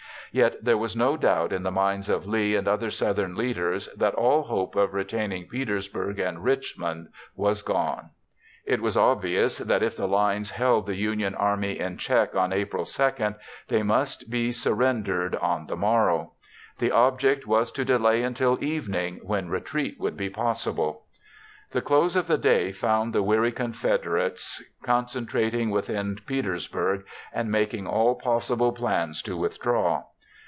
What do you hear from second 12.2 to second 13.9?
on April 2, they